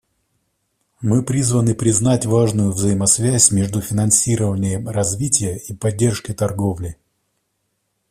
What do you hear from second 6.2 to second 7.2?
торговли.